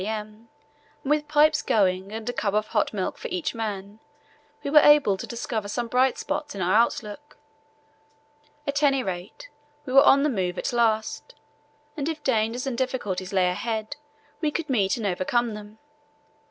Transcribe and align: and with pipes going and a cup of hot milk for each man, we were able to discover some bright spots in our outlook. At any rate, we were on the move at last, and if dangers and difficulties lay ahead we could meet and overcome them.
and 0.03 0.47
with 1.03 1.27
pipes 1.27 1.61
going 1.61 2.11
and 2.11 2.27
a 2.27 2.33
cup 2.33 2.55
of 2.55 2.65
hot 2.69 2.91
milk 2.91 3.19
for 3.19 3.27
each 3.27 3.53
man, 3.53 3.99
we 4.63 4.69
were 4.71 4.79
able 4.79 5.15
to 5.15 5.27
discover 5.27 5.67
some 5.67 5.87
bright 5.87 6.17
spots 6.17 6.55
in 6.55 6.59
our 6.63 6.73
outlook. 6.73 7.37
At 8.65 8.81
any 8.81 9.03
rate, 9.03 9.49
we 9.85 9.93
were 9.93 10.01
on 10.01 10.23
the 10.23 10.29
move 10.29 10.57
at 10.57 10.73
last, 10.73 11.35
and 11.95 12.09
if 12.09 12.23
dangers 12.23 12.65
and 12.65 12.75
difficulties 12.75 13.31
lay 13.31 13.49
ahead 13.51 13.95
we 14.41 14.49
could 14.49 14.71
meet 14.71 14.97
and 14.97 15.05
overcome 15.05 15.53
them. 15.53 15.77